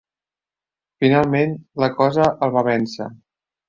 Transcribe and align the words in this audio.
Finalment, 1.05 1.55
la 1.87 1.93
Cosa 2.01 2.29
el 2.49 2.59
va 2.59 2.69
vèncer. 2.75 3.15